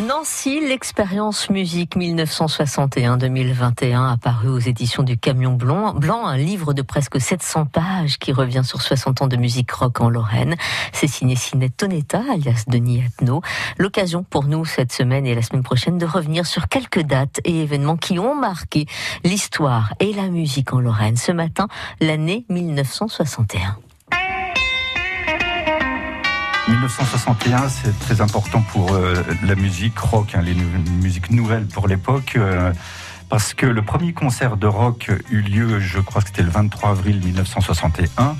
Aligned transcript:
Nancy, 0.00 0.60
l'expérience 0.60 1.50
musique 1.50 1.96
1961-2021 1.96 4.12
apparu 4.12 4.48
aux 4.48 4.58
éditions 4.58 5.02
du 5.02 5.18
Camion 5.18 5.54
Blanc, 5.54 5.96
un 6.26 6.36
livre 6.36 6.72
de 6.72 6.82
presque 6.82 7.20
700 7.20 7.66
pages 7.66 8.18
qui 8.18 8.32
revient 8.32 8.62
sur 8.64 8.80
60 8.80 9.22
ans 9.22 9.26
de 9.26 9.36
musique 9.36 9.72
rock 9.72 10.00
en 10.00 10.08
Lorraine. 10.08 10.54
C'est 10.92 11.08
signé 11.08 11.34
Sinet 11.36 11.70
Tonetta, 11.70 12.22
alias 12.30 12.64
Denis 12.68 13.02
Atno. 13.06 13.42
L'occasion 13.76 14.22
pour 14.22 14.44
nous 14.44 14.64
cette 14.64 14.92
semaine 14.92 15.26
et 15.26 15.34
la 15.34 15.42
semaine 15.42 15.64
prochaine 15.64 15.98
de 15.98 16.06
revenir 16.06 16.46
sur 16.46 16.68
quelques 16.68 17.02
dates 17.02 17.40
et 17.44 17.62
événements 17.62 17.96
qui 17.96 18.20
ont 18.20 18.36
marqué 18.36 18.86
l'histoire 19.24 19.92
et 19.98 20.12
la 20.12 20.28
musique 20.28 20.72
en 20.72 20.78
Lorraine. 20.80 21.16
Ce 21.16 21.32
matin, 21.32 21.66
l'année 22.00 22.44
1961. 22.50 23.87
1961, 26.68 27.68
c'est 27.68 27.98
très 27.98 28.20
important 28.20 28.60
pour 28.60 28.92
euh, 28.92 29.14
la 29.42 29.54
musique 29.54 29.98
rock, 29.98 30.34
hein, 30.34 30.42
les 30.42 30.54
musiques 30.54 31.30
nouvelles 31.30 31.66
pour 31.66 31.88
l'époque. 31.88 32.34
Euh, 32.36 32.72
parce 33.30 33.54
que 33.54 33.66
le 33.66 33.82
premier 33.82 34.12
concert 34.12 34.56
de 34.56 34.66
rock 34.66 35.10
eut 35.30 35.40
lieu, 35.40 35.80
je 35.80 35.98
crois 35.98 36.20
que 36.22 36.28
c'était 36.28 36.42
le 36.42 36.50
23 36.50 36.90
avril 36.90 37.20
1961, 37.24 38.36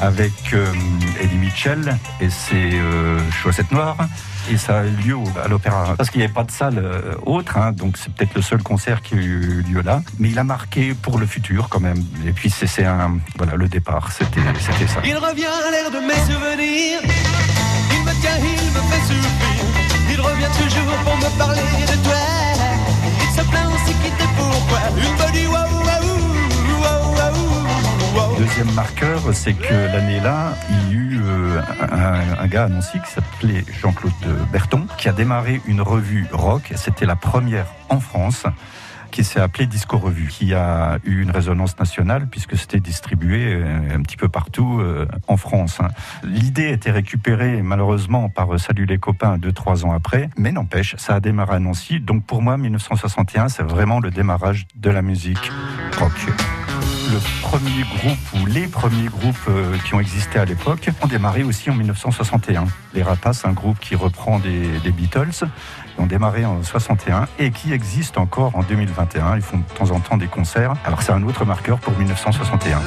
avec 0.00 0.32
euh, 0.54 0.72
Eddie 1.20 1.36
Mitchell 1.36 1.98
et 2.20 2.30
ses 2.30 2.80
chaussettes 3.42 3.72
noires 3.72 3.98
et 4.50 4.56
ça 4.56 4.80
a 4.80 4.84
eu 4.84 4.90
lieu 4.90 5.16
à 5.42 5.48
l'Opéra. 5.48 5.94
Parce 5.96 6.10
qu'il 6.10 6.18
n'y 6.18 6.24
avait 6.24 6.32
pas 6.32 6.44
de 6.44 6.50
salle 6.50 6.78
euh, 6.78 7.14
autre, 7.26 7.56
hein, 7.56 7.72
donc 7.72 7.96
c'est 7.96 8.12
peut-être 8.12 8.34
le 8.34 8.42
seul 8.42 8.62
concert 8.62 9.02
qui 9.02 9.14
a 9.14 9.18
eu 9.18 9.64
lieu 9.68 9.82
là. 9.82 10.02
Mais 10.18 10.30
il 10.30 10.38
a 10.38 10.44
marqué 10.44 10.94
pour 10.94 11.18
le 11.18 11.26
futur 11.26 11.68
quand 11.68 11.80
même. 11.80 12.02
Et 12.26 12.32
puis 12.32 12.50
c'est 12.50 12.84
un, 12.84 13.18
voilà, 13.36 13.56
le 13.56 13.68
départ, 13.68 14.10
c'était 14.12 14.40
ça. 14.60 15.00
Il 15.04 15.16
revient 15.16 15.44
à 15.46 15.70
l'air 15.70 15.90
de 15.90 15.98
mes 16.06 16.20
souvenirs. 16.30 17.00
Il 17.92 18.04
me 18.04 18.20
tient, 18.20 18.36
il 18.36 18.70
me 18.70 18.80
fait 18.90 19.14
souffrir. 19.14 19.64
Il 20.10 20.20
revient 20.20 20.52
toujours 20.56 20.96
pour 21.04 21.16
me 21.16 21.38
parler 21.38 21.77
Deuxième 28.48 28.74
marqueur, 28.74 29.34
c'est 29.34 29.52
que 29.52 29.74
l'année-là, 29.74 30.54
il 30.70 30.76
y 30.76 30.96
a 30.96 30.98
eu 30.98 31.20
euh, 31.22 31.60
un, 32.40 32.46
gars 32.46 32.64
à 32.64 32.68
Nancy 32.68 32.98
qui 32.98 33.10
s'appelait 33.10 33.62
Jean-Claude 33.78 34.12
Berton, 34.50 34.86
qui 34.96 35.10
a 35.10 35.12
démarré 35.12 35.60
une 35.66 35.82
revue 35.82 36.26
rock. 36.32 36.72
C'était 36.74 37.04
la 37.04 37.14
première 37.14 37.66
en 37.90 38.00
France 38.00 38.44
qui 39.10 39.22
s'est 39.22 39.38
appelée 39.38 39.66
Disco 39.66 39.98
Revue, 39.98 40.28
qui 40.28 40.54
a 40.54 40.98
eu 41.04 41.20
une 41.20 41.30
résonance 41.30 41.78
nationale 41.78 42.26
puisque 42.30 42.56
c'était 42.56 42.80
distribué 42.80 43.52
euh, 43.52 43.94
un 43.94 44.00
petit 44.00 44.16
peu 44.16 44.30
partout 44.30 44.78
euh, 44.80 45.06
en 45.26 45.36
France. 45.36 45.78
Hein. 45.82 45.88
L'idée 46.24 46.70
était 46.70 46.90
récupérée 46.90 47.60
malheureusement 47.60 48.30
par 48.30 48.58
Salut 48.58 48.86
les 48.86 48.98
copains 48.98 49.36
deux 49.36 49.52
trois 49.52 49.84
ans 49.84 49.92
après, 49.92 50.30
mais 50.38 50.52
n'empêche, 50.52 50.96
ça 50.96 51.16
a 51.16 51.20
démarré 51.20 51.56
à 51.56 51.58
Nancy. 51.58 52.00
Donc 52.00 52.24
pour 52.24 52.40
moi, 52.40 52.56
1961, 52.56 53.50
c'est 53.50 53.62
vraiment 53.62 54.00
le 54.00 54.10
démarrage 54.10 54.66
de 54.74 54.88
la 54.88 55.02
musique 55.02 55.52
rock 55.98 56.12
le 57.10 57.18
premier 57.42 57.82
groupe 57.82 58.18
ou 58.34 58.46
les 58.46 58.66
premiers 58.66 59.08
groupes 59.08 59.36
euh, 59.48 59.76
qui 59.86 59.94
ont 59.94 60.00
existé 60.00 60.38
à 60.38 60.44
l'époque 60.44 60.90
ont 61.02 61.06
démarré 61.06 61.42
aussi 61.42 61.70
en 61.70 61.74
1961. 61.74 62.66
Les 62.94 63.02
Rapaces, 63.02 63.44
un 63.44 63.52
groupe 63.52 63.78
qui 63.78 63.94
reprend 63.94 64.38
des, 64.38 64.90
Beatles, 64.90 65.46
ont 65.98 66.06
démarré 66.06 66.44
en 66.44 66.62
61 66.62 67.26
et 67.38 67.50
qui 67.50 67.72
existe 67.72 68.18
encore 68.18 68.54
en 68.56 68.62
2021. 68.62 69.36
Ils 69.36 69.42
font 69.42 69.58
de 69.58 69.62
temps 69.74 69.90
en 69.90 70.00
temps 70.00 70.16
des 70.16 70.26
concerts. 70.26 70.74
Alors 70.84 71.02
c'est 71.02 71.12
un 71.12 71.22
autre 71.22 71.44
marqueur 71.44 71.78
pour 71.78 71.96
1961. 71.98 72.80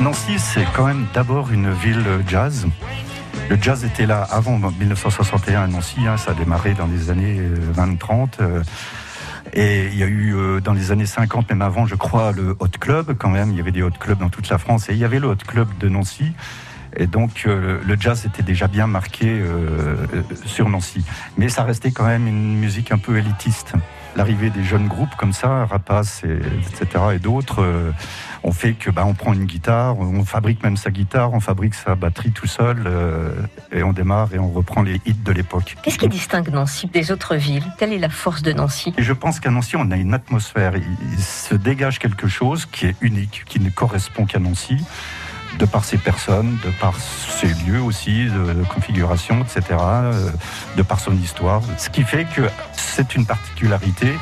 Nancy, 0.00 0.38
c'est 0.38 0.66
quand 0.74 0.86
même 0.86 1.06
d'abord 1.14 1.52
une 1.52 1.72
ville 1.72 2.04
jazz. 2.26 2.66
Le 3.52 3.60
jazz 3.60 3.84
était 3.84 4.06
là 4.06 4.22
avant 4.30 4.56
1961 4.56 5.64
à 5.64 5.66
Nancy, 5.66 6.06
hein, 6.06 6.16
ça 6.16 6.30
a 6.30 6.34
démarré 6.34 6.72
dans 6.72 6.86
les 6.86 7.10
années 7.10 7.38
20-30. 7.76 8.40
Euh, 8.40 8.44
euh, 8.44 8.62
et 9.52 9.88
il 9.88 9.98
y 9.98 10.02
a 10.02 10.06
eu 10.06 10.34
euh, 10.34 10.60
dans 10.62 10.72
les 10.72 10.90
années 10.90 11.04
50, 11.04 11.50
même 11.50 11.60
avant, 11.60 11.84
je 11.84 11.94
crois, 11.94 12.32
le 12.32 12.56
Hot 12.58 12.68
Club 12.80 13.14
quand 13.18 13.28
même. 13.28 13.50
Il 13.50 13.58
y 13.58 13.60
avait 13.60 13.70
des 13.70 13.82
Hot 13.82 13.90
Clubs 14.00 14.16
dans 14.16 14.30
toute 14.30 14.48
la 14.48 14.56
France 14.56 14.88
et 14.88 14.94
il 14.94 14.98
y 14.98 15.04
avait 15.04 15.18
le 15.18 15.28
Hot 15.28 15.44
Club 15.46 15.68
de 15.80 15.90
Nancy. 15.90 16.32
Et 16.96 17.06
donc 17.06 17.44
le 17.44 17.96
jazz 18.00 18.24
était 18.24 18.42
déjà 18.42 18.68
bien 18.68 18.86
marqué 18.86 19.42
sur 20.46 20.70
Nancy. 20.70 21.04
Mais 21.36 21.50
ça 21.50 21.62
restait 21.62 21.90
quand 21.90 22.06
même 22.06 22.26
une 22.26 22.58
musique 22.58 22.90
un 22.90 22.98
peu 22.98 23.18
élitiste 23.18 23.74
l'arrivée 24.14 24.50
des 24.50 24.62
jeunes 24.62 24.88
groupes 24.88 25.14
comme 25.16 25.32
ça, 25.32 25.64
Rapace, 25.64 26.22
et, 26.24 26.38
etc. 26.68 27.04
et 27.14 27.18
d'autres, 27.18 27.64
on 28.44 28.52
fait 28.52 28.72
que 28.72 28.90
bah, 28.90 29.04
on 29.06 29.14
prend 29.14 29.32
une 29.32 29.44
guitare, 29.44 29.98
on 29.98 30.24
fabrique 30.24 30.62
même 30.62 30.76
sa 30.76 30.90
guitare, 30.90 31.32
on 31.32 31.40
fabrique 31.40 31.74
sa 31.74 31.94
batterie 31.94 32.32
tout 32.32 32.46
seul, 32.46 32.84
euh, 32.86 33.34
et 33.72 33.82
on 33.82 33.92
démarre 33.92 34.34
et 34.34 34.38
on 34.38 34.50
reprend 34.50 34.82
les 34.82 35.00
hits 35.06 35.14
de 35.14 35.32
l'époque. 35.32 35.76
Qu'est-ce 35.82 35.98
qui 35.98 36.08
distingue 36.08 36.48
Nancy 36.50 36.88
des 36.88 37.12
autres 37.12 37.36
villes? 37.36 37.64
Quelle 37.78 37.92
est 37.92 37.98
la 37.98 38.08
force 38.08 38.42
de 38.42 38.52
Nancy? 38.52 38.92
Et 38.96 39.02
Je 39.02 39.12
pense 39.12 39.40
qu'à 39.40 39.50
Nancy, 39.50 39.76
on 39.76 39.90
a 39.90 39.96
une 39.96 40.14
atmosphère. 40.14 40.74
il 40.76 41.22
se 41.22 41.54
dégage 41.54 41.98
quelque 41.98 42.28
chose 42.28 42.66
qui 42.66 42.86
est 42.86 42.96
unique, 43.00 43.44
qui 43.46 43.60
ne 43.60 43.70
correspond 43.70 44.26
qu'à 44.26 44.38
Nancy 44.38 44.76
de 45.58 45.64
par 45.66 45.84
ses 45.84 45.98
personnes, 45.98 46.58
de 46.64 46.70
par 46.80 46.94
ses 46.98 47.48
lieux 47.66 47.82
aussi, 47.82 48.26
de, 48.26 48.64
configuration, 48.64 49.42
etc., 49.42 49.78
euh, 49.80 50.30
de 50.76 50.82
par 50.82 51.00
son 51.00 51.16
histoire. 51.16 51.62
Ce 51.78 51.90
qui 51.90 52.02
fait 52.02 52.24
que 52.24 52.42
c'est 52.76 53.14
une 53.14 53.26
particularité. 53.26 54.12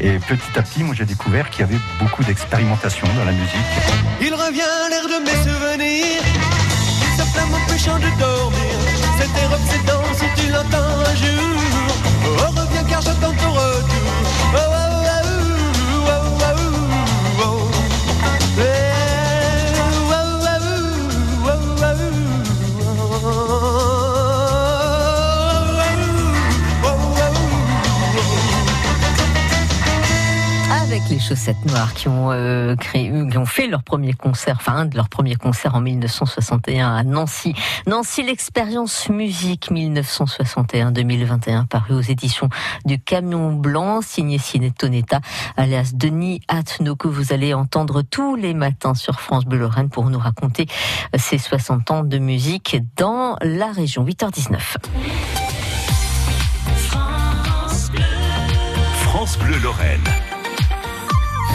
Et 0.00 0.18
petit 0.18 0.58
à 0.58 0.62
petit, 0.62 0.82
moi 0.82 0.94
j'ai 0.96 1.04
découvert 1.04 1.50
qu'il 1.50 1.60
y 1.60 1.64
avait 1.64 1.80
beaucoup 2.00 2.22
d'expérimentation 2.24 3.06
dans 3.16 3.24
la 3.24 3.32
musique. 3.32 3.70
Il 4.20 4.34
revient 4.34 4.74
l'air 4.90 5.04
de 5.04 5.24
mes 5.24 5.36
souvenirs, 5.50 6.22
de 7.92 8.18
dormir. 8.18 8.54
Chaussettes 31.24 31.64
noires 31.64 31.94
qui 31.94 32.08
ont 32.08 32.30
euh, 32.32 32.76
créé, 32.76 33.10
qui 33.30 33.38
ont 33.38 33.46
fait 33.46 33.66
leur 33.66 33.82
premier 33.82 34.12
concert, 34.12 34.56
enfin 34.60 34.74
un 34.74 34.84
de 34.84 34.94
leurs 34.94 35.08
premiers 35.08 35.36
concerts 35.36 35.74
en 35.74 35.80
1961 35.80 36.94
à 36.94 37.02
Nancy. 37.02 37.54
Nancy, 37.86 38.22
l'expérience 38.22 39.08
musique 39.08 39.70
1961-2021, 39.70 41.66
paru 41.66 41.94
aux 41.94 42.02
éditions 42.02 42.50
du 42.84 43.00
Camion 43.00 43.54
Blanc, 43.54 44.02
signé 44.02 44.36
Cinetonetta, 44.38 45.20
alias 45.56 45.92
Denis 45.94 46.42
Atno, 46.48 46.94
que 46.94 47.08
vous 47.08 47.32
allez 47.32 47.54
entendre 47.54 48.02
tous 48.02 48.36
les 48.36 48.52
matins 48.52 48.94
sur 48.94 49.20
France 49.20 49.46
Bleu 49.46 49.60
Lorraine 49.60 49.88
pour 49.88 50.10
nous 50.10 50.18
raconter 50.18 50.66
ses 51.16 51.38
60 51.38 51.90
ans 51.90 52.04
de 52.04 52.18
musique 52.18 52.76
dans 52.96 53.36
la 53.40 53.72
région. 53.72 54.04
8h19. 54.04 54.76
France 59.06 59.38
Bleu 59.38 59.56
Lorraine. 59.62 60.02